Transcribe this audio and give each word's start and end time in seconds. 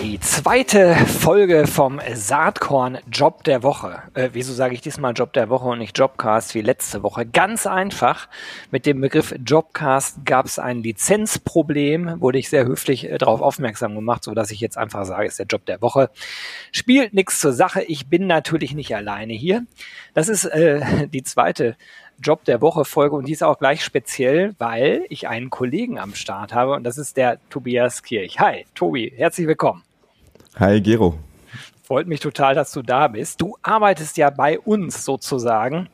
Die 0.00 0.20
zweite 0.20 0.94
Folge 0.94 1.66
vom 1.66 2.00
Saatkorn 2.14 2.98
Job 3.10 3.42
der 3.42 3.64
Woche. 3.64 4.04
Äh, 4.14 4.30
wieso 4.32 4.52
sage 4.52 4.74
ich 4.74 4.80
diesmal 4.80 5.12
Job 5.12 5.32
der 5.32 5.48
Woche 5.48 5.66
und 5.66 5.80
nicht 5.80 5.98
Jobcast 5.98 6.54
wie 6.54 6.60
letzte 6.60 7.02
Woche? 7.02 7.26
Ganz 7.26 7.66
einfach. 7.66 8.28
Mit 8.70 8.86
dem 8.86 9.00
Begriff 9.00 9.34
Jobcast 9.44 10.24
gab 10.24 10.46
es 10.46 10.60
ein 10.60 10.84
Lizenzproblem, 10.84 12.20
wurde 12.20 12.38
ich 12.38 12.48
sehr 12.48 12.64
höflich 12.64 13.10
äh, 13.10 13.18
darauf 13.18 13.40
aufmerksam 13.40 13.96
gemacht, 13.96 14.22
so 14.22 14.34
dass 14.34 14.52
ich 14.52 14.60
jetzt 14.60 14.78
einfach 14.78 15.04
sage, 15.04 15.26
ist 15.26 15.40
der 15.40 15.46
Job 15.46 15.66
der 15.66 15.82
Woche. 15.82 16.10
Spielt 16.70 17.12
nichts 17.12 17.40
zur 17.40 17.52
Sache. 17.52 17.82
Ich 17.82 18.08
bin 18.08 18.28
natürlich 18.28 18.74
nicht 18.74 18.94
alleine 18.94 19.32
hier. 19.32 19.66
Das 20.14 20.28
ist 20.28 20.44
äh, 20.44 21.08
die 21.08 21.24
zweite 21.24 21.76
Job 22.20 22.44
der 22.44 22.60
Woche 22.60 22.84
Folge 22.84 23.14
und 23.14 23.28
die 23.28 23.32
ist 23.32 23.44
auch 23.44 23.58
gleich 23.58 23.84
speziell, 23.84 24.54
weil 24.58 25.04
ich 25.08 25.28
einen 25.28 25.50
Kollegen 25.50 25.98
am 25.98 26.14
Start 26.14 26.52
habe 26.52 26.72
und 26.72 26.84
das 26.84 26.98
ist 26.98 27.16
der 27.16 27.38
Tobias 27.48 28.02
Kirch. 28.02 28.40
Hi, 28.40 28.66
Tobi, 28.74 29.12
herzlich 29.16 29.46
willkommen. 29.46 29.82
Hi, 30.56 30.80
Gero. 30.80 31.14
Freut 31.84 32.08
mich 32.08 32.20
total, 32.20 32.54
dass 32.54 32.72
du 32.72 32.82
da 32.82 33.08
bist. 33.08 33.40
Du 33.40 33.56
arbeitest 33.62 34.16
ja 34.16 34.30
bei 34.30 34.58
uns 34.58 35.04
sozusagen. 35.04 35.88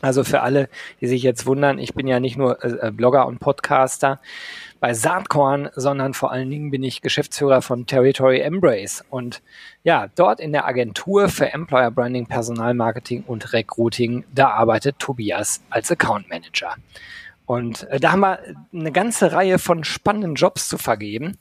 Also 0.00 0.22
für 0.22 0.42
alle, 0.42 0.68
die 1.00 1.08
sich 1.08 1.22
jetzt 1.22 1.46
wundern, 1.46 1.78
ich 1.78 1.94
bin 1.94 2.06
ja 2.06 2.20
nicht 2.20 2.36
nur 2.36 2.62
äh, 2.64 2.92
Blogger 2.92 3.26
und 3.26 3.40
Podcaster 3.40 4.20
bei 4.80 4.94
Saatkorn, 4.94 5.70
sondern 5.74 6.14
vor 6.14 6.30
allen 6.30 6.50
Dingen 6.50 6.70
bin 6.70 6.84
ich 6.84 7.02
Geschäftsführer 7.02 7.62
von 7.62 7.86
Territory 7.86 8.40
Embrace. 8.40 9.04
Und 9.10 9.42
ja, 9.82 10.06
dort 10.14 10.38
in 10.38 10.52
der 10.52 10.66
Agentur 10.66 11.28
für 11.28 11.52
Employer 11.52 11.90
Branding, 11.90 12.26
Personalmarketing 12.26 13.24
und 13.26 13.52
Recruiting, 13.52 14.24
da 14.32 14.50
arbeitet 14.50 14.98
Tobias 15.00 15.62
als 15.70 15.90
Account 15.90 16.28
Manager. 16.28 16.76
Und 17.46 17.88
äh, 17.88 17.98
da 17.98 18.12
haben 18.12 18.20
wir 18.20 18.38
eine 18.72 18.92
ganze 18.92 19.32
Reihe 19.32 19.58
von 19.58 19.82
spannenden 19.82 20.34
Jobs 20.34 20.68
zu 20.68 20.78
vergeben. 20.78 21.38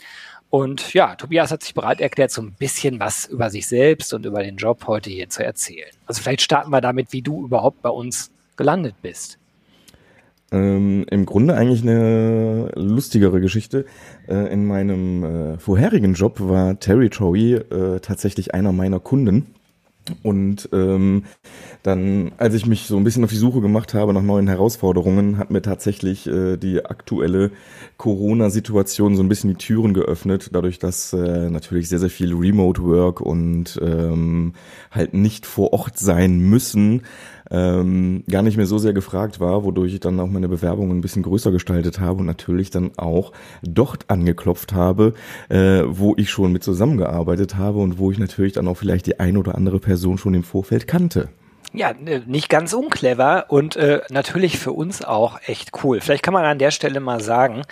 Und 0.49 0.93
ja, 0.93 1.15
Tobias 1.15 1.51
hat 1.51 1.61
sich 1.61 1.73
bereit 1.73 1.99
erklärt, 1.99 2.31
so 2.31 2.41
ein 2.41 2.53
bisschen 2.53 2.99
was 2.99 3.25
über 3.25 3.49
sich 3.49 3.67
selbst 3.67 4.13
und 4.13 4.25
über 4.25 4.41
den 4.41 4.55
Job 4.55 4.87
heute 4.87 5.09
hier 5.09 5.29
zu 5.29 5.43
erzählen. 5.43 5.89
Also 6.05 6.21
vielleicht 6.21 6.41
starten 6.41 6.71
wir 6.71 6.79
damit, 6.79 7.11
wie 7.11 7.21
du 7.21 7.43
überhaupt 7.45 7.81
bei 7.81 7.89
uns 7.89 8.31
gelandet 8.57 8.95
bist. 9.01 9.39
Ähm, 10.51 11.05
Im 11.09 11.25
Grunde 11.25 11.55
eigentlich 11.55 11.81
eine 11.81 12.71
lustigere 12.75 13.41
Geschichte. 13.41 13.85
Äh, 14.27 14.51
in 14.51 14.65
meinem 14.65 15.23
äh, 15.23 15.57
vorherigen 15.57 16.13
Job 16.13 16.39
war 16.39 16.79
Territory 16.79 17.55
äh, 17.55 17.99
tatsächlich 17.99 18.53
einer 18.53 18.71
meiner 18.71 18.99
Kunden. 18.99 19.47
Und 20.23 20.69
ähm, 20.71 21.23
dann, 21.83 22.31
als 22.37 22.53
ich 22.53 22.65
mich 22.65 22.85
so 22.85 22.97
ein 22.97 23.03
bisschen 23.03 23.23
auf 23.23 23.29
die 23.29 23.35
Suche 23.35 23.61
gemacht 23.61 23.93
habe 23.93 24.13
nach 24.13 24.21
neuen 24.21 24.47
Herausforderungen, 24.47 25.37
hat 25.37 25.51
mir 25.51 25.61
tatsächlich 25.61 26.27
äh, 26.27 26.57
die 26.57 26.85
aktuelle 26.85 27.51
Corona-Situation 27.97 29.15
so 29.15 29.23
ein 29.23 29.29
bisschen 29.29 29.49
die 29.49 29.57
Türen 29.57 29.93
geöffnet, 29.93 30.49
dadurch, 30.53 30.79
dass 30.79 31.13
äh, 31.13 31.49
natürlich 31.49 31.89
sehr, 31.89 31.99
sehr 31.99 32.09
viel 32.09 32.33
Remote 32.33 32.83
Work 32.83 33.21
und 33.21 33.79
ähm, 33.81 34.53
halt 34.91 35.13
nicht 35.13 35.45
vor 35.45 35.73
Ort 35.73 35.97
sein 35.97 36.39
müssen, 36.39 37.01
ähm, 37.51 38.23
gar 38.29 38.41
nicht 38.41 38.57
mehr 38.57 38.65
so 38.65 38.77
sehr 38.77 38.93
gefragt 38.93 39.39
war, 39.39 39.63
wodurch 39.63 39.93
ich 39.93 39.99
dann 39.99 40.19
auch 40.19 40.27
meine 40.27 40.47
Bewerbung 40.47 40.91
ein 40.91 41.01
bisschen 41.01 41.23
größer 41.23 41.51
gestaltet 41.51 41.99
habe 41.99 42.19
und 42.19 42.25
natürlich 42.25 42.69
dann 42.69 42.91
auch 42.97 43.31
dort 43.61 44.09
angeklopft 44.09 44.73
habe, 44.73 45.13
äh, 45.49 45.83
wo 45.85 46.15
ich 46.17 46.29
schon 46.29 46.51
mit 46.51 46.63
zusammengearbeitet 46.63 47.55
habe 47.55 47.79
und 47.79 47.97
wo 47.97 48.11
ich 48.11 48.19
natürlich 48.19 48.53
dann 48.53 48.67
auch 48.67 48.77
vielleicht 48.77 49.07
die 49.07 49.19
ein 49.19 49.37
oder 49.37 49.55
andere 49.55 49.79
Person 49.79 50.17
schon 50.17 50.33
im 50.33 50.43
Vorfeld 50.43 50.87
kannte. 50.87 51.29
Ja, 51.73 51.93
ne, 51.93 52.23
nicht 52.25 52.49
ganz 52.49 52.73
unclever 52.73 53.45
und 53.49 53.75
äh, 53.75 54.01
natürlich 54.09 54.57
für 54.57 54.71
uns 54.71 55.03
auch 55.03 55.39
echt 55.45 55.71
cool. 55.83 55.99
Vielleicht 55.99 56.23
kann 56.23 56.33
man 56.33 56.45
an 56.45 56.59
der 56.59 56.71
Stelle 56.71 56.99
mal 56.99 57.21
sagen, 57.21 57.63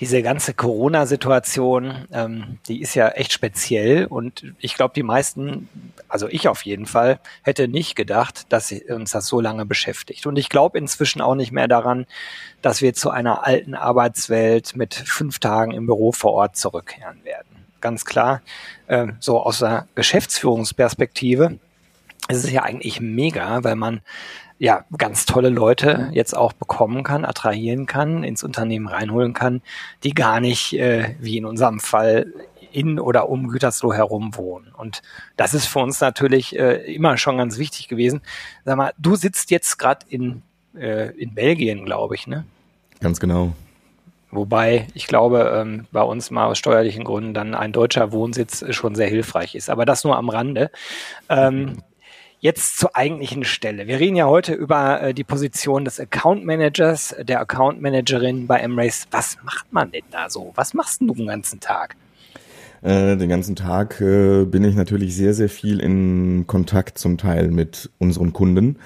diese 0.00 0.22
ganze 0.22 0.54
Corona-Situation, 0.54 2.06
ähm, 2.12 2.58
die 2.68 2.80
ist 2.80 2.94
ja 2.94 3.08
echt 3.08 3.32
speziell 3.32 4.06
und 4.06 4.44
ich 4.60 4.74
glaube, 4.74 4.94
die 4.94 5.02
meisten, 5.02 5.68
also 6.08 6.28
ich 6.28 6.46
auf 6.46 6.62
jeden 6.62 6.86
Fall, 6.86 7.18
hätte 7.42 7.66
nicht 7.66 7.96
gedacht, 7.96 8.46
dass 8.52 8.72
uns 8.72 9.10
das 9.10 9.26
so 9.26 9.40
lange 9.40 9.66
beschäftigt. 9.66 10.26
Und 10.26 10.38
ich 10.38 10.48
glaube 10.48 10.78
inzwischen 10.78 11.20
auch 11.20 11.34
nicht 11.34 11.50
mehr 11.50 11.66
daran, 11.66 12.06
dass 12.62 12.80
wir 12.80 12.94
zu 12.94 13.10
einer 13.10 13.44
alten 13.44 13.74
Arbeitswelt 13.74 14.76
mit 14.76 14.94
fünf 14.94 15.40
Tagen 15.40 15.72
im 15.72 15.86
Büro 15.86 16.12
vor 16.12 16.32
Ort 16.32 16.56
zurückkehren 16.56 17.24
werden. 17.24 17.66
Ganz 17.80 18.04
klar, 18.04 18.42
äh, 18.86 19.08
so 19.18 19.40
aus 19.40 19.58
der 19.58 19.88
Geschäftsführungsperspektive 19.96 21.58
ist 22.28 22.44
es 22.44 22.52
ja 22.52 22.62
eigentlich 22.62 23.00
mega, 23.00 23.64
weil 23.64 23.76
man 23.76 24.00
ja, 24.58 24.84
ganz 24.96 25.24
tolle 25.24 25.50
Leute 25.50 26.10
jetzt 26.12 26.36
auch 26.36 26.52
bekommen 26.52 27.04
kann, 27.04 27.24
attrahieren 27.24 27.86
kann, 27.86 28.24
ins 28.24 28.42
Unternehmen 28.42 28.88
reinholen 28.88 29.32
kann, 29.32 29.62
die 30.02 30.14
gar 30.14 30.40
nicht, 30.40 30.72
äh, 30.74 31.14
wie 31.20 31.36
in 31.36 31.44
unserem 31.44 31.80
Fall, 31.80 32.32
in 32.72 32.98
oder 32.98 33.28
um 33.28 33.48
Gütersloh 33.48 33.94
herum 33.94 34.36
wohnen. 34.36 34.72
Und 34.76 35.02
das 35.36 35.54
ist 35.54 35.66
für 35.66 35.78
uns 35.78 36.00
natürlich 36.00 36.58
äh, 36.58 36.92
immer 36.92 37.16
schon 37.16 37.38
ganz 37.38 37.58
wichtig 37.58 37.88
gewesen. 37.88 38.20
Sag 38.64 38.76
mal, 38.76 38.92
du 38.98 39.16
sitzt 39.16 39.50
jetzt 39.50 39.78
gerade 39.78 40.04
in, 40.08 40.42
äh, 40.76 41.10
in 41.16 41.34
Belgien, 41.34 41.84
glaube 41.84 42.14
ich, 42.14 42.26
ne? 42.26 42.44
Ganz 43.00 43.20
genau. 43.20 43.52
Wobei 44.30 44.88
ich 44.92 45.06
glaube, 45.06 45.50
ähm, 45.56 45.86
bei 45.90 46.02
uns 46.02 46.30
mal 46.30 46.46
aus 46.46 46.58
steuerlichen 46.58 47.04
Gründen 47.04 47.32
dann 47.32 47.54
ein 47.54 47.72
deutscher 47.72 48.12
Wohnsitz 48.12 48.62
schon 48.74 48.94
sehr 48.94 49.08
hilfreich 49.08 49.54
ist. 49.54 49.70
Aber 49.70 49.86
das 49.86 50.04
nur 50.04 50.16
am 50.16 50.28
Rande. 50.28 50.70
Ähm, 51.30 51.78
Jetzt 52.40 52.78
zur 52.78 52.94
eigentlichen 52.94 53.42
Stelle. 53.42 53.88
Wir 53.88 53.98
reden 53.98 54.14
ja 54.14 54.26
heute 54.26 54.54
über 54.54 55.02
äh, 55.02 55.14
die 55.14 55.24
Position 55.24 55.84
des 55.84 55.98
Account 55.98 56.44
Managers, 56.44 57.16
der 57.20 57.40
Account 57.40 57.82
Managerin 57.82 58.46
bei 58.46 58.60
Embrace. 58.60 59.08
Was 59.10 59.38
macht 59.42 59.72
man 59.72 59.90
denn 59.90 60.04
da 60.12 60.30
so? 60.30 60.52
Was 60.54 60.72
machst 60.72 61.00
du 61.00 61.12
den 61.12 61.26
ganzen 61.26 61.58
Tag? 61.58 61.96
Äh, 62.82 63.16
den 63.16 63.28
ganzen 63.28 63.56
Tag 63.56 64.00
äh, 64.00 64.44
bin 64.44 64.62
ich 64.62 64.76
natürlich 64.76 65.16
sehr, 65.16 65.34
sehr 65.34 65.48
viel 65.48 65.80
in 65.80 66.46
Kontakt 66.46 66.98
zum 66.98 67.18
Teil 67.18 67.48
mit 67.50 67.90
unseren 67.98 68.32
Kunden. 68.32 68.76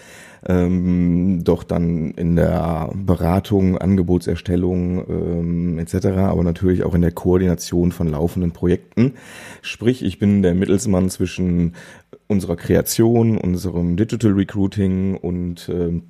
Ähm, 0.46 1.44
doch 1.44 1.62
dann 1.62 2.10
in 2.12 2.34
der 2.34 2.90
Beratung, 2.94 3.78
Angebotserstellung 3.78 5.04
ähm, 5.08 5.78
etc., 5.78 6.06
aber 6.06 6.42
natürlich 6.42 6.82
auch 6.82 6.94
in 6.94 7.02
der 7.02 7.12
Koordination 7.12 7.92
von 7.92 8.08
laufenden 8.08 8.50
Projekten. 8.50 9.14
Sprich, 9.60 10.04
ich 10.04 10.18
bin 10.18 10.42
der 10.42 10.54
Mittelsmann 10.54 11.10
zwischen 11.10 11.74
unserer 12.26 12.56
Kreation, 12.56 13.38
unserem 13.38 13.96
Digital 13.96 14.32
Recruiting 14.32 15.16
und 15.16 15.68
äh, 15.68 16.00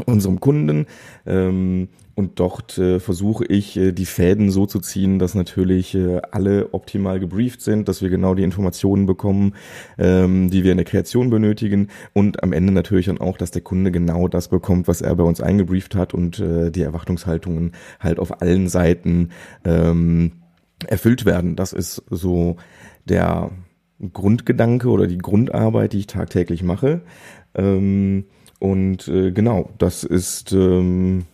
unserem 0.00 0.40
Kunden. 0.40 0.86
Ähm, 1.26 1.88
und 2.14 2.38
dort 2.38 2.78
äh, 2.78 3.00
versuche 3.00 3.44
ich, 3.44 3.76
äh, 3.76 3.92
die 3.92 4.06
Fäden 4.06 4.50
so 4.50 4.66
zu 4.66 4.78
ziehen, 4.78 5.18
dass 5.18 5.34
natürlich 5.34 5.94
äh, 5.94 6.20
alle 6.30 6.72
optimal 6.72 7.18
gebrieft 7.18 7.60
sind, 7.60 7.88
dass 7.88 8.02
wir 8.02 8.08
genau 8.08 8.34
die 8.34 8.44
Informationen 8.44 9.06
bekommen, 9.06 9.54
ähm, 9.98 10.48
die 10.50 10.62
wir 10.62 10.70
in 10.70 10.78
der 10.78 10.84
Kreation 10.84 11.30
benötigen 11.30 11.88
und 12.12 12.42
am 12.42 12.52
Ende 12.52 12.72
natürlich 12.72 13.06
dann 13.06 13.18
auch, 13.18 13.36
dass 13.36 13.50
der 13.50 13.62
Kunde 13.62 13.90
genau 13.90 14.28
das 14.28 14.48
bekommt, 14.48 14.86
was 14.86 15.00
er 15.00 15.14
bei 15.16 15.24
uns 15.24 15.40
eingebrieft 15.40 15.96
hat 15.96 16.14
und 16.14 16.38
äh, 16.38 16.70
die 16.70 16.82
Erwartungshaltungen 16.82 17.72
halt 17.98 18.20
auf 18.20 18.40
allen 18.40 18.68
Seiten 18.68 19.30
ähm, 19.64 20.32
erfüllt 20.86 21.24
werden. 21.24 21.56
Das 21.56 21.72
ist 21.72 22.02
so 22.10 22.56
der 23.06 23.50
Grundgedanke 24.12 24.88
oder 24.88 25.06
die 25.06 25.18
Grundarbeit, 25.18 25.92
die 25.92 26.00
ich 26.00 26.06
tagtäglich 26.06 26.62
mache. 26.62 27.02
Ähm, 27.54 28.24
und 28.58 29.08
äh, 29.08 29.30
genau, 29.32 29.70
das 29.78 30.04
ist, 30.04 30.52
ähm, 30.52 31.26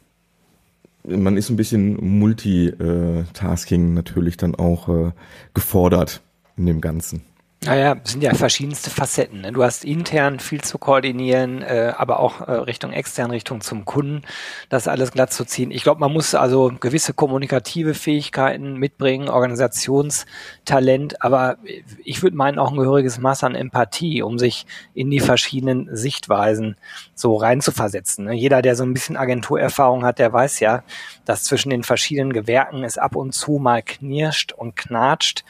man 1.04 1.36
ist 1.36 1.50
ein 1.50 1.56
bisschen 1.56 2.18
Multitasking 2.18 3.94
natürlich 3.94 4.36
dann 4.36 4.54
auch 4.54 4.88
äh, 4.88 5.12
gefordert 5.54 6.22
in 6.56 6.66
dem 6.66 6.80
Ganzen. 6.80 7.22
Naja, 7.62 7.96
sind 8.04 8.22
ja 8.22 8.32
verschiedenste 8.32 8.88
Facetten. 8.88 9.42
Ne? 9.42 9.52
Du 9.52 9.62
hast 9.62 9.84
intern 9.84 10.40
viel 10.40 10.62
zu 10.62 10.78
koordinieren, 10.78 11.60
äh, 11.60 11.92
aber 11.94 12.18
auch 12.20 12.40
äh, 12.40 12.52
Richtung 12.52 12.90
extern, 12.90 13.30
Richtung 13.30 13.60
zum 13.60 13.84
Kunden, 13.84 14.22
das 14.70 14.88
alles 14.88 15.12
glatt 15.12 15.30
zu 15.30 15.44
ziehen. 15.44 15.70
Ich 15.70 15.82
glaube, 15.82 16.00
man 16.00 16.10
muss 16.10 16.34
also 16.34 16.72
gewisse 16.80 17.12
kommunikative 17.12 17.92
Fähigkeiten 17.92 18.76
mitbringen, 18.76 19.28
Organisationstalent, 19.28 21.20
aber 21.22 21.58
ich 22.02 22.22
würde 22.22 22.34
meinen 22.34 22.58
auch 22.58 22.70
ein 22.70 22.78
gehöriges 22.78 23.18
Maß 23.18 23.44
an 23.44 23.54
Empathie, 23.54 24.22
um 24.22 24.38
sich 24.38 24.64
in 24.94 25.10
die 25.10 25.20
verschiedenen 25.20 25.94
Sichtweisen 25.94 26.76
so 27.14 27.36
reinzuversetzen. 27.36 28.24
Ne? 28.24 28.32
Jeder, 28.32 28.62
der 28.62 28.74
so 28.74 28.84
ein 28.84 28.94
bisschen 28.94 29.18
Agenturerfahrung 29.18 30.02
hat, 30.02 30.18
der 30.18 30.32
weiß 30.32 30.60
ja, 30.60 30.82
dass 31.26 31.44
zwischen 31.44 31.68
den 31.68 31.82
verschiedenen 31.82 32.32
Gewerken 32.32 32.84
es 32.84 32.96
ab 32.96 33.16
und 33.16 33.34
zu 33.34 33.58
mal 33.58 33.82
knirscht 33.82 34.52
und 34.52 34.76
knatscht 34.76 35.44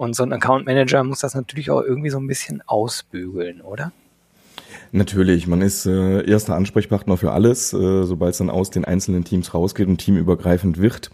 und 0.00 0.16
so 0.16 0.22
ein 0.22 0.32
Account 0.32 0.64
Manager 0.64 1.04
muss 1.04 1.20
das 1.20 1.34
natürlich 1.34 1.70
auch 1.70 1.82
irgendwie 1.82 2.08
so 2.08 2.18
ein 2.18 2.26
bisschen 2.26 2.62
ausbügeln, 2.66 3.60
oder? 3.60 3.92
Natürlich, 4.92 5.46
man 5.46 5.60
ist 5.60 5.84
äh, 5.84 6.26
erster 6.26 6.54
Ansprechpartner 6.54 7.18
für 7.18 7.32
alles. 7.32 7.74
Äh, 7.74 8.04
Sobald 8.04 8.32
es 8.32 8.38
dann 8.38 8.48
aus 8.48 8.70
den 8.70 8.86
einzelnen 8.86 9.24
Teams 9.24 9.52
rausgeht 9.52 9.88
und 9.88 9.98
teamübergreifend 9.98 10.80
wird, 10.80 11.10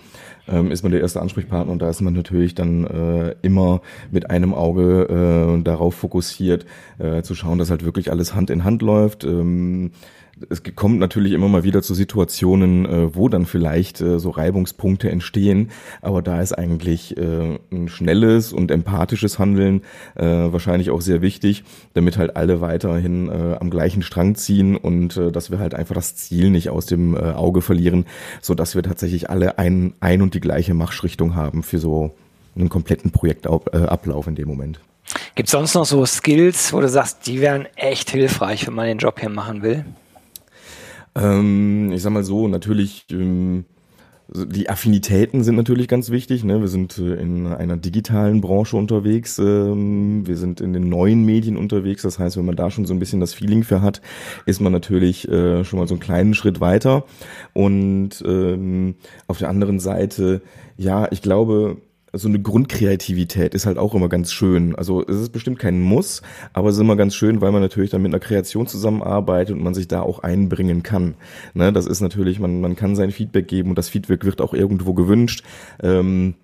ähm, 0.47 0.71
ist 0.71 0.85
man 0.85 0.93
der 0.93 1.00
erste 1.00 1.21
Ansprechpartner 1.21 1.73
und 1.73 1.83
da 1.83 1.91
ist 1.91 2.00
man 2.00 2.15
natürlich 2.15 2.55
dann 2.55 2.87
äh, 2.87 3.35
immer 3.43 3.81
mit 4.12 4.31
einem 4.31 4.55
Auge 4.55 5.56
äh, 5.59 5.62
darauf 5.62 5.97
fokussiert, 5.97 6.65
äh, 6.99 7.23
zu 7.23 7.35
schauen, 7.35 7.59
dass 7.59 7.71
halt 7.71 7.85
wirklich 7.85 8.12
alles 8.12 8.37
Hand 8.37 8.50
in 8.50 8.62
Hand 8.62 8.83
läuft. 8.83 9.25
Ähm, 9.25 9.91
es 10.50 10.62
kommt 10.75 10.99
natürlich 10.99 11.33
immer 11.33 11.49
mal 11.49 11.65
wieder 11.65 11.83
zu 11.83 11.94
Situationen, 11.94 12.87
äh, 12.87 13.15
wo 13.15 13.29
dann 13.29 13.47
vielleicht 13.47 14.00
äh, 14.00 14.19
so 14.19 14.31
Reibungspunkte 14.31 15.11
entstehen, 15.11 15.71
aber 16.03 16.21
da 16.21 16.41
ist 16.41 16.53
eigentlich 16.53 17.17
äh, 17.17 17.59
ein 17.73 17.88
schnelles 17.88 18.53
und 18.53 18.71
empathisches 18.71 19.38
Handeln 19.38 19.83
wahrscheinlich 20.15 20.91
auch 20.91 21.00
sehr 21.00 21.23
wichtig, 21.23 21.65
damit 21.94 22.19
halt 22.19 22.37
alle 22.37 22.61
weiterhin 22.61 23.31
am 23.31 23.71
gleichen 23.71 24.03
Strang 24.03 24.35
ziehen 24.35 24.77
und 24.77 25.21
dass 25.33 25.50
wir 25.50 25.59
halt 25.59 25.75
einfach 25.75 25.94
das 25.94 26.17
Ziel 26.17 26.50
nicht 26.50 26.71
aus 26.71 26.87
dem 26.87 27.17
Auge 27.17 27.61
verlieren, 27.61 28.06
so 28.41 28.55
dass 28.55 28.75
wir 28.75 28.83
tatsächlich 28.83 29.31
alle 29.31 29.59
ein, 29.59 29.94
ein 30.00 30.23
und 30.23 30.35
die 30.35 30.41
gleiche 30.41 30.75
Marschrichtung 30.75 31.35
haben 31.35 31.62
für 31.62 31.79
so 31.79 32.15
einen 32.56 32.69
kompletten 32.69 33.11
Projektablauf 33.11 34.27
in 34.27 34.35
dem 34.35 34.49
Moment. 34.49 34.81
Gibt 35.35 35.49
es 35.49 35.53
sonst 35.53 35.75
noch 35.75 35.87
so 35.87 36.05
Skills, 36.06 36.73
wo 36.73 36.81
du 36.81 36.88
sagst, 36.88 37.27
die 37.27 37.41
wären 37.41 37.67
echt 37.77 38.11
hilfreich, 38.11 38.67
wenn 38.67 38.75
man 38.75 38.87
den 38.87 38.99
Job 38.99 39.21
hier 39.21 39.31
machen 39.31 39.62
will? 39.62 39.85
Ähm, 41.16 41.92
ich 41.92 42.02
sag 42.02 42.12
mal 42.12 42.24
so, 42.24 42.46
natürlich, 42.46 43.06
ähm, 43.10 43.64
die 44.28 44.68
Affinitäten 44.68 45.44
sind 45.44 45.54
natürlich 45.54 45.86
ganz 45.86 46.10
wichtig. 46.10 46.42
Ne? 46.42 46.60
Wir 46.60 46.68
sind 46.68 46.98
äh, 46.98 47.14
in 47.14 47.46
einer 47.46 47.76
digitalen 47.76 48.40
Branche 48.40 48.76
unterwegs. 48.76 49.38
Ähm, 49.38 50.26
wir 50.26 50.36
sind 50.36 50.60
in 50.60 50.72
den 50.72 50.88
neuen 50.88 51.24
Medien 51.24 51.56
unterwegs. 51.56 52.02
Das 52.02 52.18
heißt, 52.18 52.36
wenn 52.36 52.44
man 52.44 52.56
da 52.56 52.70
schon 52.70 52.86
so 52.86 52.94
ein 52.94 52.98
bisschen 52.98 53.20
das 53.20 53.34
Feeling 53.34 53.62
für 53.62 53.82
hat, 53.82 54.02
ist 54.44 54.60
man 54.60 54.72
natürlich 54.72 55.28
äh, 55.28 55.64
schon 55.64 55.78
mal 55.78 55.86
so 55.86 55.94
einen 55.94 56.00
kleinen 56.00 56.34
Schritt 56.34 56.60
weiter. 56.60 57.04
Und 57.52 58.22
ähm, 58.26 58.96
auf 59.28 59.38
der 59.38 59.48
anderen 59.48 59.78
Seite, 59.78 60.42
ja, 60.76 61.06
ich 61.10 61.22
glaube, 61.22 61.78
so 62.18 62.28
eine 62.28 62.40
Grundkreativität 62.40 63.54
ist 63.54 63.66
halt 63.66 63.78
auch 63.78 63.94
immer 63.94 64.08
ganz 64.08 64.32
schön. 64.32 64.74
Also 64.74 65.04
es 65.06 65.16
ist 65.16 65.32
bestimmt 65.32 65.58
kein 65.58 65.80
Muss, 65.80 66.22
aber 66.52 66.68
es 66.68 66.76
ist 66.76 66.80
immer 66.80 66.96
ganz 66.96 67.14
schön, 67.14 67.40
weil 67.40 67.52
man 67.52 67.62
natürlich 67.62 67.90
dann 67.90 68.02
mit 68.02 68.12
einer 68.12 68.20
Kreation 68.20 68.66
zusammenarbeitet 68.66 69.54
und 69.54 69.62
man 69.62 69.74
sich 69.74 69.88
da 69.88 70.02
auch 70.02 70.20
einbringen 70.20 70.82
kann. 70.82 71.14
Ne, 71.54 71.72
das 71.72 71.86
ist 71.86 72.00
natürlich, 72.00 72.38
man, 72.38 72.60
man 72.60 72.76
kann 72.76 72.96
sein 72.96 73.10
Feedback 73.10 73.48
geben 73.48 73.70
und 73.70 73.78
das 73.78 73.88
Feedback 73.88 74.24
wird 74.24 74.40
auch 74.40 74.54
irgendwo 74.54 74.94
gewünscht. 74.94 75.42
Ähm, 75.82 76.34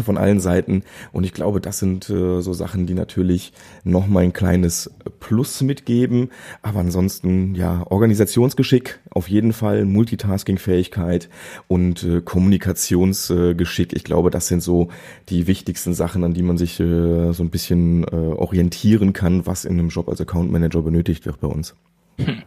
von 0.00 0.16
allen 0.16 0.40
Seiten. 0.40 0.84
Und 1.12 1.24
ich 1.24 1.34
glaube, 1.34 1.60
das 1.60 1.78
sind 1.78 2.08
äh, 2.08 2.40
so 2.40 2.52
Sachen, 2.52 2.86
die 2.86 2.94
natürlich 2.94 3.52
noch 3.84 4.06
mal 4.06 4.22
ein 4.22 4.32
kleines 4.32 4.90
Plus 5.20 5.60
mitgeben. 5.60 6.30
Aber 6.62 6.80
ansonsten, 6.80 7.54
ja, 7.54 7.84
Organisationsgeschick 7.90 9.00
auf 9.10 9.28
jeden 9.28 9.52
Fall, 9.52 9.84
Multitasking-Fähigkeit 9.84 11.28
und 11.68 12.04
äh, 12.04 12.22
Kommunikationsgeschick. 12.22 13.92
ich 13.92 14.04
glaube, 14.04 14.30
das 14.30 14.48
sind 14.48 14.62
so 14.62 14.88
die 15.28 15.46
wichtigsten 15.46 15.92
Sachen, 15.92 16.24
an 16.24 16.32
die 16.32 16.42
man 16.42 16.56
sich 16.56 16.80
äh, 16.80 17.32
so 17.32 17.42
ein 17.42 17.50
bisschen 17.50 18.04
äh, 18.04 18.16
orientieren 18.16 19.12
kann, 19.12 19.46
was 19.46 19.64
in 19.64 19.78
einem 19.78 19.88
Job 19.88 20.08
als 20.08 20.20
Account 20.20 20.50
Manager 20.50 20.82
benötigt 20.82 21.26
wird 21.26 21.40
bei 21.40 21.48
uns. 21.48 21.74
Hm. 22.18 22.42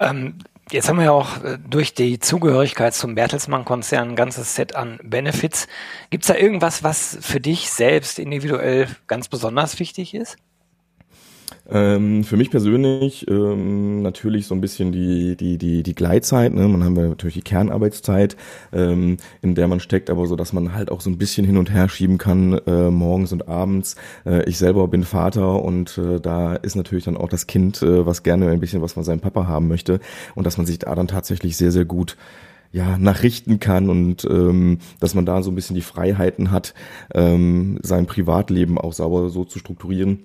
Ähm 0.00 0.34
Jetzt 0.70 0.88
haben 0.88 0.96
wir 0.96 1.04
ja 1.04 1.12
auch 1.12 1.42
äh, 1.44 1.58
durch 1.58 1.94
die 1.94 2.18
Zugehörigkeit 2.18 2.94
zum 2.94 3.14
Bertelsmann-Konzern 3.14 4.10
ein 4.10 4.16
ganzes 4.16 4.54
Set 4.54 4.74
an 4.74 4.98
Benefits. 5.02 5.68
Gibt 6.10 6.24
es 6.24 6.28
da 6.28 6.34
irgendwas, 6.34 6.82
was 6.82 7.18
für 7.20 7.40
dich 7.40 7.70
selbst 7.70 8.18
individuell 8.18 8.88
ganz 9.06 9.28
besonders 9.28 9.78
wichtig 9.78 10.14
ist? 10.14 10.36
Ähm, 11.70 12.24
für 12.24 12.36
mich 12.36 12.50
persönlich 12.50 13.26
ähm, 13.28 14.02
natürlich 14.02 14.46
so 14.46 14.54
ein 14.54 14.60
bisschen 14.60 14.92
die, 14.92 15.34
die, 15.36 15.56
die, 15.56 15.82
die 15.82 15.94
Gleitzeit. 15.94 16.52
Ne? 16.52 16.68
Man 16.68 16.84
haben 16.84 16.96
ja 16.96 17.08
natürlich 17.08 17.34
die 17.34 17.42
Kernarbeitszeit, 17.42 18.36
ähm, 18.72 19.16
in 19.40 19.54
der 19.54 19.66
man 19.66 19.80
steckt, 19.80 20.10
aber 20.10 20.26
so, 20.26 20.36
dass 20.36 20.52
man 20.52 20.74
halt 20.74 20.90
auch 20.90 21.00
so 21.00 21.08
ein 21.08 21.16
bisschen 21.16 21.46
hin 21.46 21.56
und 21.56 21.72
her 21.72 21.88
schieben 21.88 22.18
kann, 22.18 22.60
äh, 22.66 22.90
morgens 22.90 23.32
und 23.32 23.48
abends. 23.48 23.96
Äh, 24.26 24.48
ich 24.48 24.58
selber 24.58 24.88
bin 24.88 25.04
Vater 25.04 25.62
und 25.62 25.96
äh, 25.96 26.20
da 26.20 26.54
ist 26.54 26.76
natürlich 26.76 27.04
dann 27.04 27.16
auch 27.16 27.28
das 27.28 27.46
Kind, 27.46 27.82
äh, 27.82 28.04
was 28.04 28.22
gerne 28.22 28.50
ein 28.50 28.60
bisschen 28.60 28.82
was 28.82 28.92
von 28.92 29.04
seinem 29.04 29.20
Papa 29.20 29.46
haben 29.46 29.68
möchte 29.68 30.00
und 30.34 30.46
dass 30.46 30.58
man 30.58 30.66
sich 30.66 30.80
da 30.80 30.94
dann 30.94 31.08
tatsächlich 31.08 31.56
sehr, 31.56 31.72
sehr 31.72 31.86
gut 31.86 32.16
ja, 32.72 32.98
nachrichten 32.98 33.60
kann 33.60 33.88
und 33.88 34.24
ähm, 34.28 34.78
dass 35.00 35.14
man 35.14 35.24
da 35.24 35.42
so 35.42 35.50
ein 35.50 35.54
bisschen 35.54 35.76
die 35.76 35.82
Freiheiten 35.82 36.50
hat, 36.50 36.74
ähm, 37.14 37.78
sein 37.82 38.06
Privatleben 38.06 38.78
auch 38.78 38.92
sauber 38.92 39.30
so 39.30 39.44
zu 39.44 39.60
strukturieren 39.60 40.24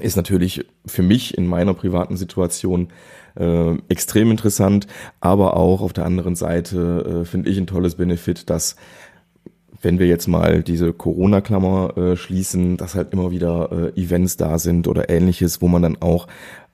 ist 0.00 0.16
natürlich 0.16 0.64
für 0.86 1.02
mich 1.02 1.36
in 1.36 1.46
meiner 1.46 1.74
privaten 1.74 2.16
Situation 2.16 2.88
äh, 3.34 3.74
extrem 3.88 4.30
interessant, 4.30 4.86
aber 5.20 5.56
auch 5.56 5.80
auf 5.80 5.92
der 5.92 6.06
anderen 6.06 6.34
Seite 6.34 7.22
äh, 7.22 7.24
finde 7.24 7.50
ich 7.50 7.58
ein 7.58 7.66
tolles 7.66 7.96
Benefit, 7.96 8.48
dass 8.50 8.76
wenn 9.82 9.98
wir 9.98 10.06
jetzt 10.06 10.28
mal 10.28 10.62
diese 10.62 10.92
Corona-Klammer 10.92 11.96
äh, 11.96 12.16
schließen, 12.16 12.76
dass 12.76 12.94
halt 12.94 13.12
immer 13.12 13.30
wieder 13.30 13.92
äh, 13.96 14.00
Events 14.00 14.36
da 14.36 14.58
sind 14.58 14.86
oder 14.86 15.10
ähnliches, 15.10 15.60
wo 15.60 15.68
man 15.68 15.82
dann 15.82 16.00
auch 16.00 16.28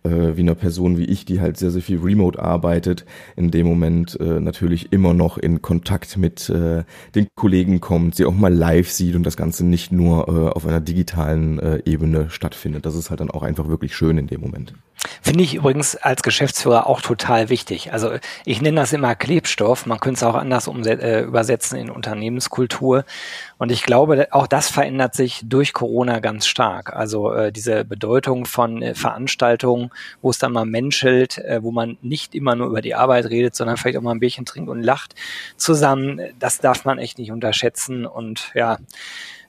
äh, 0.09 0.37
wie 0.37 0.43
einer 0.43 0.55
Person 0.55 0.99
wie 0.99 1.05
ich, 1.05 1.25
die 1.25 1.41
halt 1.41 1.57
sehr, 1.57 1.71
sehr 1.71 1.83
viel 1.83 1.99
remote 1.99 2.39
arbeitet, 2.39 3.05
in 3.37 3.51
dem 3.51 3.67
Moment 3.67 4.19
äh, 4.21 4.41
natürlich 4.41 4.93
immer 4.93 5.15
noch 5.15 5.39
in 5.39 5.63
Kontakt 5.63 6.17
mit 6.17 6.49
äh, 6.49 6.85
den 7.15 7.29
Kollegen 7.35 7.81
kommt, 7.81 8.15
sie 8.15 8.25
auch 8.25 8.35
mal 8.35 8.53
live 8.53 8.91
sieht 8.91 9.15
und 9.15 9.25
das 9.25 9.37
Ganze 9.37 9.67
nicht 9.67 9.93
nur 9.93 10.29
äh, 10.29 10.49
auf 10.51 10.67
einer 10.67 10.81
digitalen 10.81 11.59
äh, 11.59 11.83
Ebene 11.85 12.31
stattfindet. 12.31 12.87
Das 12.87 12.95
ist 12.95 13.11
halt 13.11 13.21
dann 13.21 13.31
auch 13.31 13.43
einfach 13.43 13.69
wirklich 13.69 13.95
schön 13.95 14.19
in 14.19 14.27
dem 14.27 14.41
Moment. 14.41 14.75
Finde 15.23 15.45
ich 15.45 15.55
übrigens 15.55 15.95
als 15.95 16.23
Geschäftsführer 16.23 16.87
auch 16.87 17.01
total 17.01 17.51
wichtig. 17.51 17.93
Also 17.93 18.13
ich 18.45 18.61
nenne 18.61 18.81
das 18.81 18.93
immer 18.93 19.15
Klebstoff, 19.15 19.87
man 19.87 20.01
könnte 20.01 20.19
es 20.19 20.23
auch 20.25 20.35
anders 20.35 20.67
äh, 20.67 21.21
übersetzen 21.21 21.79
in 21.79 21.91
Unternehmenskultur. 21.91 23.05
Und 23.59 23.71
ich 23.71 23.85
glaube, 23.85 24.29
auch 24.33 24.47
das 24.47 24.71
verändert 24.71 25.15
sich 25.15 25.43
durch 25.45 25.73
Corona 25.73 26.19
ganz 26.19 26.47
stark. 26.47 26.95
Also 26.95 27.33
äh, 27.33 27.53
diese 27.53 27.85
Bedeutung 27.85 28.45
von 28.45 28.83
äh, 28.83 28.95
Veranstaltungen, 28.95 29.91
wo 30.21 30.31
es 30.31 30.39
dann 30.39 30.53
mal 30.53 30.67
menschelt, 30.67 31.39
äh, 31.39 31.63
wo 31.63 31.71
man 31.71 31.97
nicht 32.03 32.35
immer 32.35 32.57
nur 32.57 32.67
über 32.67 32.81
die 32.81 32.95
Arbeit 32.95 33.27
redet, 33.27 33.55
sondern 33.55 33.77
vielleicht 33.77 33.99
auch 33.99 34.03
mal 34.03 34.13
ein 34.13 34.21
Bierchen 34.21 34.47
trinkt 34.47 34.69
und 34.69 34.83
lacht 34.83 35.15
zusammen, 35.57 36.21
das 36.39 36.59
darf 36.59 36.85
man 36.85 36.99
echt 36.99 37.19
nicht 37.19 37.31
unterschätzen. 37.31 38.05
Und 38.05 38.51
ja, 38.55 38.79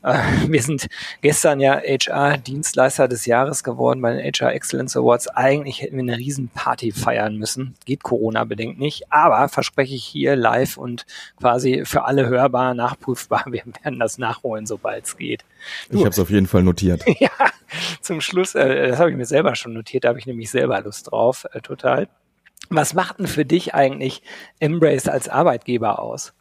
wir 0.01 0.61
sind 0.61 0.87
gestern 1.21 1.59
ja 1.59 1.81
HR-Dienstleister 1.81 3.07
des 3.09 3.25
Jahres 3.25 3.63
geworden 3.63 4.01
bei 4.01 4.13
den 4.13 4.31
HR 4.31 4.53
Excellence 4.53 4.95
Awards. 4.95 5.27
Eigentlich 5.27 5.81
hätten 5.81 5.97
wir 5.97 6.03
eine 6.03 6.17
Riesenparty 6.17 6.93
feiern 6.93 7.35
müssen. 7.35 7.75
Geht 7.85 8.03
Corona-bedingt 8.03 8.79
nicht. 8.79 9.11
Aber 9.11 9.49
verspreche 9.49 9.95
ich 9.95 10.05
hier 10.05 10.35
live 10.37 10.77
und 10.77 11.05
quasi 11.37 11.83
für 11.85 12.05
alle 12.05 12.27
hörbar, 12.27 12.73
nachprüfbar. 12.73 13.45
Wir 13.49 13.63
werden 13.83 13.99
das 13.99 14.17
nachholen, 14.17 14.65
sobald 14.65 15.05
es 15.05 15.17
geht. 15.17 15.43
Ich 15.89 15.99
habe 15.99 16.09
es 16.09 16.19
auf 16.19 16.29
jeden 16.29 16.47
Fall 16.47 16.63
notiert. 16.63 17.03
ja, 17.19 17.29
zum 18.01 18.21
Schluss, 18.21 18.55
äh, 18.55 18.89
das 18.89 18.99
habe 18.99 19.11
ich 19.11 19.17
mir 19.17 19.25
selber 19.25 19.55
schon 19.55 19.73
notiert, 19.73 20.03
da 20.03 20.09
habe 20.09 20.19
ich 20.19 20.25
nämlich 20.25 20.49
selber 20.49 20.79
Lust 20.81 21.11
drauf, 21.11 21.45
äh, 21.51 21.61
total. 21.61 22.07
Was 22.69 22.93
macht 22.93 23.19
denn 23.19 23.27
für 23.27 23.45
dich 23.45 23.73
eigentlich 23.73 24.21
Embrace 24.59 25.07
als 25.07 25.27
Arbeitgeber 25.27 25.99
aus? 25.99 26.33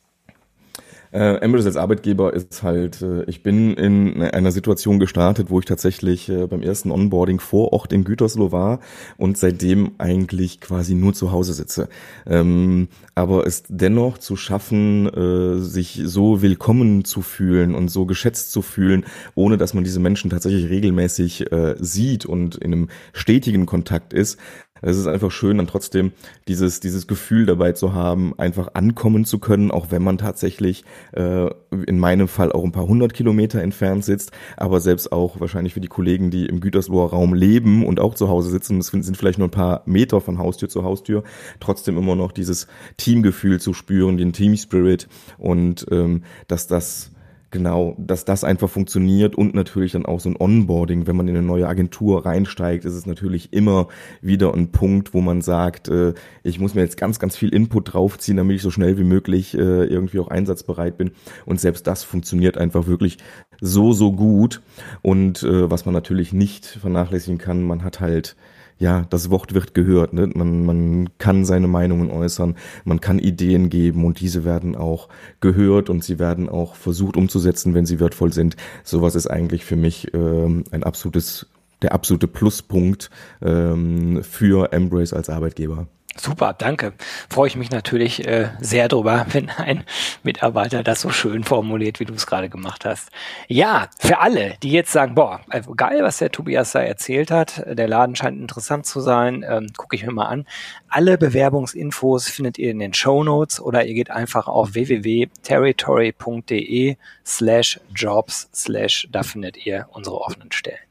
Äh, 1.10 1.36
Embrace 1.40 1.66
als 1.66 1.76
Arbeitgeber 1.76 2.34
ist 2.34 2.62
halt, 2.62 3.00
äh, 3.00 3.24
ich 3.24 3.42
bin 3.42 3.74
in 3.74 4.22
einer 4.22 4.52
Situation 4.52 4.98
gestartet, 4.98 5.48
wo 5.48 5.58
ich 5.58 5.64
tatsächlich 5.64 6.28
äh, 6.28 6.46
beim 6.46 6.62
ersten 6.62 6.90
Onboarding 6.90 7.40
vor 7.40 7.72
Ort 7.72 7.92
in 7.92 8.04
Gütersloh 8.04 8.52
war 8.52 8.80
und 9.16 9.38
seitdem 9.38 9.92
eigentlich 9.98 10.60
quasi 10.60 10.94
nur 10.94 11.14
zu 11.14 11.32
Hause 11.32 11.54
sitze. 11.54 11.88
Ähm, 12.26 12.88
aber 13.14 13.46
es 13.46 13.62
dennoch 13.68 14.18
zu 14.18 14.36
schaffen, 14.36 15.06
äh, 15.08 15.60
sich 15.60 16.00
so 16.04 16.42
willkommen 16.42 17.04
zu 17.04 17.22
fühlen 17.22 17.74
und 17.74 17.88
so 17.88 18.04
geschätzt 18.04 18.52
zu 18.52 18.60
fühlen, 18.60 19.06
ohne 19.34 19.56
dass 19.56 19.72
man 19.72 19.84
diese 19.84 20.00
Menschen 20.00 20.28
tatsächlich 20.28 20.68
regelmäßig 20.68 21.50
äh, 21.50 21.76
sieht 21.78 22.26
und 22.26 22.56
in 22.56 22.72
einem 22.72 22.88
stetigen 23.14 23.64
Kontakt 23.64 24.12
ist, 24.12 24.38
es 24.82 24.96
ist 24.96 25.06
einfach 25.06 25.30
schön, 25.30 25.58
dann 25.58 25.66
trotzdem 25.66 26.12
dieses, 26.46 26.80
dieses 26.80 27.06
Gefühl 27.06 27.46
dabei 27.46 27.72
zu 27.72 27.92
haben, 27.92 28.38
einfach 28.38 28.74
ankommen 28.74 29.24
zu 29.24 29.38
können, 29.38 29.70
auch 29.70 29.90
wenn 29.90 30.02
man 30.02 30.18
tatsächlich 30.18 30.84
äh, 31.12 31.48
in 31.86 31.98
meinem 31.98 32.28
Fall 32.28 32.52
auch 32.52 32.64
ein 32.64 32.72
paar 32.72 32.86
hundert 32.86 33.14
Kilometer 33.14 33.60
entfernt 33.62 34.04
sitzt, 34.04 34.32
aber 34.56 34.80
selbst 34.80 35.12
auch 35.12 35.40
wahrscheinlich 35.40 35.74
für 35.74 35.80
die 35.80 35.88
Kollegen, 35.88 36.30
die 36.30 36.46
im 36.46 36.60
Gütersloher 36.60 37.10
Raum 37.10 37.34
leben 37.34 37.84
und 37.84 38.00
auch 38.00 38.14
zu 38.14 38.28
Hause 38.28 38.50
sitzen, 38.50 38.78
das 38.78 38.88
sind 38.88 39.16
vielleicht 39.16 39.38
nur 39.38 39.48
ein 39.48 39.52
paar 39.52 39.82
Meter 39.86 40.20
von 40.20 40.38
Haustür 40.38 40.68
zu 40.68 40.84
Haustür, 40.84 41.24
trotzdem 41.60 41.98
immer 41.98 42.16
noch 42.16 42.32
dieses 42.32 42.66
Teamgefühl 42.96 43.60
zu 43.60 43.72
spüren, 43.74 44.16
den 44.16 44.32
Team 44.32 44.56
Spirit 44.56 45.08
und 45.38 45.86
ähm, 45.90 46.22
dass 46.46 46.66
das 46.66 47.12
Genau, 47.50 47.94
dass 47.98 48.26
das 48.26 48.44
einfach 48.44 48.68
funktioniert 48.68 49.34
und 49.34 49.54
natürlich 49.54 49.92
dann 49.92 50.04
auch 50.04 50.20
so 50.20 50.28
ein 50.28 50.36
Onboarding, 50.38 51.06
wenn 51.06 51.16
man 51.16 51.28
in 51.28 51.36
eine 51.36 51.46
neue 51.46 51.66
Agentur 51.66 52.26
reinsteigt, 52.26 52.84
ist 52.84 52.92
es 52.92 53.06
natürlich 53.06 53.54
immer 53.54 53.88
wieder 54.20 54.52
ein 54.52 54.70
Punkt, 54.70 55.14
wo 55.14 55.22
man 55.22 55.40
sagt, 55.40 55.88
äh, 55.88 56.12
ich 56.42 56.60
muss 56.60 56.74
mir 56.74 56.82
jetzt 56.82 56.98
ganz, 56.98 57.18
ganz 57.18 57.38
viel 57.38 57.48
Input 57.54 57.94
draufziehen, 57.94 58.36
damit 58.36 58.56
ich 58.56 58.62
so 58.62 58.70
schnell 58.70 58.98
wie 58.98 59.04
möglich 59.04 59.54
äh, 59.54 59.84
irgendwie 59.84 60.18
auch 60.18 60.28
einsatzbereit 60.28 60.98
bin. 60.98 61.12
Und 61.46 61.58
selbst 61.58 61.86
das 61.86 62.04
funktioniert 62.04 62.58
einfach 62.58 62.86
wirklich 62.86 63.16
so, 63.62 63.94
so 63.94 64.12
gut. 64.12 64.60
Und 65.00 65.42
äh, 65.42 65.70
was 65.70 65.86
man 65.86 65.94
natürlich 65.94 66.34
nicht 66.34 66.66
vernachlässigen 66.66 67.38
kann, 67.38 67.62
man 67.62 67.82
hat 67.82 68.00
halt 68.00 68.36
ja, 68.78 69.06
das 69.10 69.30
Wort 69.30 69.54
wird 69.54 69.74
gehört. 69.74 70.12
Ne? 70.12 70.28
Man, 70.34 70.64
man 70.64 71.08
kann 71.18 71.44
seine 71.44 71.68
Meinungen 71.68 72.10
äußern, 72.10 72.56
man 72.84 73.00
kann 73.00 73.18
Ideen 73.18 73.70
geben 73.70 74.04
und 74.04 74.20
diese 74.20 74.44
werden 74.44 74.76
auch 74.76 75.08
gehört 75.40 75.90
und 75.90 76.04
sie 76.04 76.18
werden 76.18 76.48
auch 76.48 76.74
versucht 76.74 77.16
umzusetzen, 77.16 77.74
wenn 77.74 77.86
sie 77.86 78.00
wertvoll 78.00 78.32
sind. 78.32 78.56
Sowas 78.84 79.14
ist 79.14 79.26
eigentlich 79.26 79.64
für 79.64 79.76
mich 79.76 80.14
ähm, 80.14 80.64
ein 80.70 80.84
absolutes, 80.84 81.46
der 81.82 81.92
absolute 81.92 82.28
Pluspunkt 82.28 83.10
ähm, 83.42 84.22
für 84.22 84.72
Embrace 84.72 85.12
als 85.12 85.28
Arbeitgeber. 85.28 85.88
Super, 86.20 86.52
danke. 86.52 86.94
Freue 87.30 87.46
ich 87.46 87.54
mich 87.56 87.70
natürlich 87.70 88.26
äh, 88.26 88.48
sehr 88.60 88.88
drüber, 88.88 89.24
wenn 89.30 89.50
ein 89.50 89.84
Mitarbeiter 90.22 90.82
das 90.82 91.00
so 91.00 91.10
schön 91.10 91.44
formuliert, 91.44 92.00
wie 92.00 92.04
du 92.04 92.14
es 92.14 92.26
gerade 92.26 92.48
gemacht 92.48 92.84
hast. 92.84 93.10
Ja, 93.46 93.88
für 93.98 94.18
alle, 94.18 94.54
die 94.62 94.72
jetzt 94.72 94.90
sagen, 94.92 95.14
boah, 95.14 95.40
also 95.48 95.74
geil, 95.74 96.02
was 96.02 96.18
der 96.18 96.32
Tobias 96.32 96.72
da 96.72 96.80
erzählt 96.80 97.30
hat, 97.30 97.62
der 97.66 97.86
Laden 97.86 98.16
scheint 98.16 98.40
interessant 98.40 98.86
zu 98.86 98.98
sein, 99.00 99.44
ähm, 99.48 99.68
gucke 99.76 99.94
ich 99.94 100.04
mir 100.04 100.10
mal 100.12 100.26
an. 100.26 100.44
Alle 100.88 101.18
Bewerbungsinfos 101.18 102.28
findet 102.28 102.58
ihr 102.58 102.72
in 102.72 102.80
den 102.80 102.94
Show 102.94 103.22
Notes 103.22 103.60
oder 103.60 103.86
ihr 103.86 103.94
geht 103.94 104.10
einfach 104.10 104.48
auf 104.48 104.74
www.territory.de 104.74 106.96
slash 107.24 107.78
jobs 107.94 108.50
slash, 108.54 109.08
da 109.12 109.22
findet 109.22 109.64
ihr 109.64 109.86
unsere 109.92 110.20
offenen 110.20 110.50
Stellen. 110.50 110.87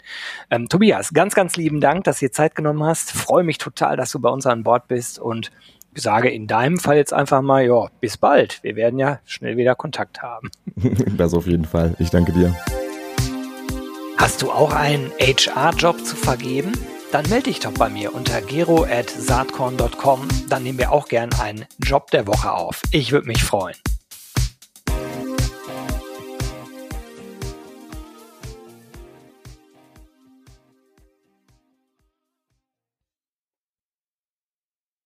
Ähm, 0.49 0.69
Tobias, 0.69 1.13
ganz, 1.13 1.35
ganz 1.35 1.55
lieben 1.55 1.81
Dank, 1.81 2.03
dass 2.03 2.19
du 2.19 2.25
dir 2.25 2.31
Zeit 2.31 2.55
genommen 2.55 2.83
hast. 2.83 3.11
Freue 3.11 3.43
mich 3.43 3.57
total, 3.57 3.97
dass 3.97 4.11
du 4.11 4.19
bei 4.19 4.29
uns 4.29 4.45
an 4.45 4.63
Bord 4.63 4.87
bist 4.87 5.19
und 5.19 5.51
sage 5.95 6.29
in 6.29 6.47
deinem 6.47 6.77
Fall 6.77 6.97
jetzt 6.97 7.13
einfach 7.13 7.41
mal, 7.41 7.65
ja, 7.65 7.87
bis 7.99 8.17
bald. 8.17 8.61
Wir 8.63 8.75
werden 8.75 8.99
ja 8.99 9.19
schnell 9.25 9.57
wieder 9.57 9.75
Kontakt 9.75 10.21
haben. 10.21 10.49
Das 11.17 11.33
auf 11.33 11.47
jeden 11.47 11.65
Fall. 11.65 11.95
Ich 11.99 12.11
danke 12.11 12.31
dir. 12.31 12.55
Hast 14.17 14.41
du 14.41 14.51
auch 14.51 14.73
einen 14.73 15.11
HR-Job 15.19 16.03
zu 16.03 16.15
vergeben? 16.15 16.71
Dann 17.11 17.27
melde 17.29 17.45
dich 17.45 17.59
doch 17.59 17.71
bei 17.71 17.89
mir 17.89 18.13
unter 18.13 18.41
gero.saatkorn.com. 18.41 20.27
Dann 20.49 20.63
nehmen 20.63 20.77
wir 20.77 20.91
auch 20.91 21.07
gern 21.07 21.29
einen 21.39 21.65
Job 21.79 22.11
der 22.11 22.27
Woche 22.27 22.51
auf. 22.51 22.81
Ich 22.91 23.11
würde 23.11 23.27
mich 23.27 23.43
freuen. 23.43 23.75